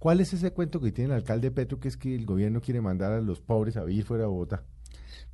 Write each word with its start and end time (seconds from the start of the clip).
¿Cuál 0.00 0.20
es 0.20 0.32
ese 0.32 0.50
cuento 0.50 0.80
que 0.80 0.90
tiene 0.90 1.10
el 1.12 1.16
alcalde 1.18 1.50
Petro 1.52 1.78
que 1.78 1.86
es 1.88 1.96
que 1.96 2.14
el 2.14 2.26
gobierno 2.26 2.60
quiere 2.60 2.80
mandar 2.80 3.12
a 3.12 3.20
los 3.20 3.40
pobres 3.40 3.76
a 3.76 3.84
vivir 3.84 4.02
fuera 4.02 4.24
de 4.24 4.28
Bogotá? 4.30 4.64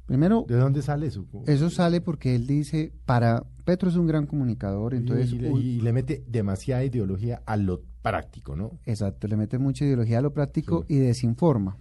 Primero, 0.07 0.45
¿De 0.47 0.57
dónde 0.57 0.83
sale 0.83 1.07
eso? 1.07 1.25
eso 1.47 1.71
sale 1.71 2.01
porque 2.01 2.35
él 2.35 2.47
dice, 2.47 2.93
para 3.07 3.45
Petro 3.65 3.89
es 3.89 3.97
un 3.97 4.07
gran 4.07 4.27
comunicador, 4.27 4.95
entonces... 4.95 5.33
y, 5.33 5.45
uy, 5.47 5.61
y 5.63 5.81
le 5.81 5.93
mete 5.93 6.23
demasiada 6.29 6.85
ideología 6.85 7.43
a 7.47 7.57
lo 7.57 7.83
práctico, 8.03 8.55
¿no? 8.55 8.73
Exacto, 8.87 9.27
le 9.29 9.37
mete 9.37 9.59
mucha 9.59 9.85
ideología 9.85 10.19
a 10.19 10.23
lo 10.23 10.33
práctico 10.33 10.85
Sí. 10.89 10.95
y 10.95 10.99
desinforma. 10.99 11.77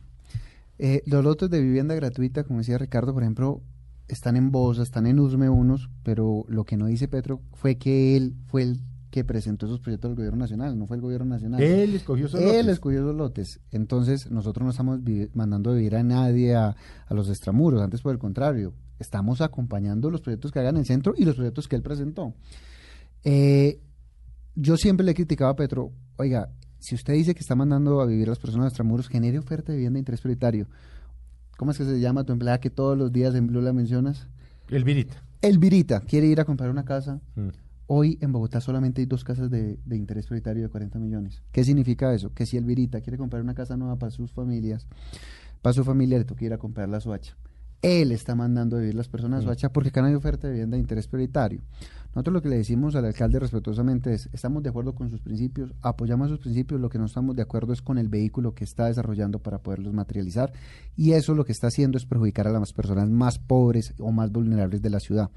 Eh, 0.80 1.02
los 1.06 1.24
lotes 1.24 1.50
de 1.50 1.62
vivienda 1.62 1.94
gratuita, 1.96 2.44
como 2.44 2.60
decía 2.60 2.78
Ricardo, 2.78 3.14
por 3.14 3.24
ejemplo, 3.24 3.62
están 4.08 4.36
en 4.38 4.52
Bosa, 4.52 4.84
están 4.84 5.08
en 5.08 5.20
USME 5.20 5.50
unos, 5.50 5.90
pero 6.04 6.46
lo 6.48 6.66
que 6.66 6.78
no 6.78 6.86
dice 6.88 7.08
Petro 7.08 7.42
fue 7.54 7.78
que 7.78 8.16
él 8.18 8.36
fue 8.48 8.62
el 8.64 8.80
que 9.16 9.24
presentó 9.24 9.66
esos 9.66 9.80
proyectos 9.80 10.10
al 10.10 10.16
gobierno 10.18 10.40
nacional, 10.40 10.78
no 10.78 10.88
fue 10.88 10.98
el 10.98 11.02
gobierno 11.02 11.26
nacional. 11.28 11.62
Él 11.64 11.96
escogió 11.96 12.26
esos 12.26 12.38
Él 12.38 12.48
lotes. 12.48 12.68
escogió 12.68 13.00
esos 13.00 13.16
lotes. 13.16 13.62
Entonces, 13.72 14.30
nosotros 14.30 14.66
no 14.66 14.72
estamos 14.72 15.00
mandando 15.34 15.72
a 15.72 15.74
vivir 15.74 15.96
a 15.96 16.04
nadie 16.04 16.54
a, 16.54 16.76
a 17.08 17.14
los 17.14 17.30
extramuros, 17.30 17.82
antes 17.82 18.02
por 18.02 18.12
el 18.12 18.20
contrario, 18.20 18.74
estamos 19.00 19.40
acompañando 19.40 20.12
los 20.12 20.20
proyectos 20.20 20.52
que 20.52 20.60
hagan 20.60 20.76
en 20.76 20.82
el 20.82 20.86
centro 20.86 21.14
y 21.16 21.24
los 21.24 21.36
proyectos 21.36 21.70
que 21.70 21.78
él 21.78 21.82
presentó. 21.82 22.34
Eh, 23.24 23.80
yo 24.54 24.76
siempre 24.76 25.06
le 25.06 25.14
he 25.14 25.16
criticado 25.16 25.50
a 25.50 25.56
Petro, 25.56 25.94
oiga, 26.18 26.50
si 26.80 26.94
usted 26.94 27.14
dice 27.14 27.34
que 27.34 27.40
está 27.40 27.56
mandando 27.56 28.02
a 28.02 28.06
vivir 28.06 28.28
a 28.28 28.32
las 28.32 28.40
personas 28.40 28.68
extramuros, 28.68 29.08
genere 29.08 29.40
oferta 29.40 29.72
de 29.72 29.78
vivienda 29.78 29.96
de 29.96 30.00
interés 30.02 30.20
prioritario. 30.20 30.68
¿Cómo 31.58 31.72
es 31.72 31.78
que 31.78 31.86
se 31.86 32.02
llama 32.02 32.26
tu 32.26 32.34
empleada 32.34 32.60
que 32.60 32.70
todos 32.70 32.98
los 32.98 33.14
días 33.14 33.34
en 33.34 33.48
Blue 33.48 33.62
la 33.62 33.72
mencionas? 33.72 34.28
El 34.70 34.84
Virita. 34.84 35.24
Elvirita 35.42 36.02
quiere 36.02 36.28
ir 36.28 36.42
a 36.42 36.44
comprar 36.44 36.70
una 36.70 36.84
casa. 36.84 37.22
Mm. 37.36 37.50
Hoy 37.88 38.18
en 38.22 38.32
Bogotá 38.32 38.62
solamente 38.62 39.02
hay 39.02 39.06
dos 39.06 39.24
casas 39.24 39.50
de, 39.50 39.78
de 39.86 39.96
interés 39.96 40.26
prioritario 40.26 40.64
de 40.64 40.70
40 40.70 40.98
millones. 41.00 41.44
¿Qué 41.52 41.64
significa 41.64 42.14
eso? 42.14 42.34
Que 42.34 42.46
si 42.46 42.58
Elvirita 42.58 43.02
quiere 43.02 43.18
comprar 43.18 43.42
una 43.42 43.54
casa 43.54 43.78
nueva 43.78 43.98
para 43.98 44.12
sus 44.12 44.32
familias, 44.32 44.88
para 45.62 45.74
su 45.74 45.84
familia 45.84 46.18
le 46.18 46.26
toca 46.26 46.46
ir 46.46 46.54
a 46.54 46.58
comprar 46.58 46.90
la 46.90 47.00
Soacha. 47.00 47.36
Él 47.82 48.12
está 48.12 48.34
mandando 48.34 48.78
a 48.78 48.80
vivir 48.80 48.96
las 48.96 49.10
personas 49.10 49.40
a 49.40 49.42
Mm. 49.42 49.46
Soacha 49.46 49.70
porque 49.70 49.90
acá 49.90 50.02
no 50.02 50.08
hay 50.08 50.16
oferta 50.16 50.48
de 50.48 50.54
vivienda 50.54 50.76
de 50.76 50.82
interés 50.82 51.08
prioritario. 51.08 51.62
Nosotros 52.16 52.34
lo 52.34 52.42
que 52.42 52.50
le 52.50 52.58
decimos 52.58 52.96
al 52.96 53.06
alcalde 53.06 53.40
respetuosamente 53.40 54.14
es, 54.14 54.30
estamos 54.32 54.64
de 54.64 54.70
acuerdo 54.70 54.96
con 54.96 55.10
sus 55.10 55.20
principios, 55.20 55.74
apoyamos 55.82 56.30
sus 56.30 56.40
principios, 56.40 56.80
lo 56.80 56.90
que 56.90 56.98
no 56.98 57.06
estamos 57.06 57.36
de 57.36 57.42
acuerdo 57.42 57.74
es 57.74 57.82
con 57.82 57.98
el 57.98 58.08
vehículo 58.08 58.56
que 58.56 58.64
está 58.64 58.86
desarrollando 58.86 59.40
para 59.40 59.60
poderlos 59.60 59.94
materializar 59.94 60.54
y 60.96 61.12
eso 61.12 61.36
lo 61.36 61.44
que 61.44 61.52
está 61.52 61.68
haciendo 61.68 61.98
es 61.98 62.06
perjudicar 62.06 62.48
a 62.48 62.52
las 62.52 62.74
personas 62.74 63.10
más 63.10 63.38
pobres 63.38 63.94
o 64.00 64.12
más 64.12 64.32
vulnerables 64.32 64.82
de 64.82 64.90
la 64.90 65.00
ciudad. 65.00 65.30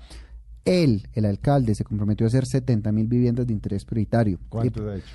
Él, 0.68 1.08
el 1.14 1.24
alcalde, 1.24 1.74
se 1.74 1.84
comprometió 1.84 2.26
a 2.26 2.28
hacer 2.28 2.44
70 2.46 2.92
mil 2.92 3.06
viviendas 3.08 3.46
de 3.46 3.52
interés 3.52 3.84
prioritario. 3.84 4.38
¿Cuánto 4.48 4.84
Y 4.86 4.88
ha 4.90 4.96
hecho? 4.96 5.06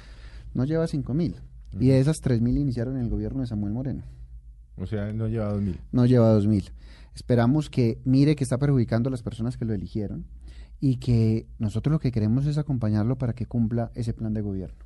no 0.54 0.66
lleva 0.66 0.88
5 0.88 1.14
mil. 1.14 1.36
Y 1.80 1.88
de 1.88 2.00
esas 2.00 2.18
3 2.22 2.42
mil 2.42 2.58
iniciaron 2.58 2.96
en 2.98 3.04
el 3.04 3.09
gobierno 3.09 3.42
de 3.42 3.48
Samuel 3.48 3.74
Moreno. 3.74 4.04
O 4.78 4.86
sea, 4.86 5.12
no 5.14 5.28
lleva 5.28 5.52
dos 5.52 5.62
mil. 5.62 5.80
No 5.92 6.06
lleva 6.06 6.30
2 6.30 6.48
mil. 6.48 6.72
Esperamos 7.16 7.70
que 7.70 8.00
mire 8.06 8.36
que 8.36 8.44
está 8.44 8.58
perjudicando 8.58 9.09
a 9.09 9.12
las 9.12 9.22
personas 9.24 9.58
que 9.58 9.66
lo 9.66 9.74
eligieron 9.74 10.26
y 10.80 10.98
que 10.98 11.48
nosotros 11.59 11.92
lo 11.92 12.00
que 12.00 12.12
queremos 12.12 12.46
es 12.48 12.58
acompañarlo 12.58 13.18
para 13.18 13.34
que 13.34 13.46
cumpla 13.46 13.92
ese 13.96 14.14
plan 14.14 14.34
de 14.34 14.42
gobierno. 14.42 14.78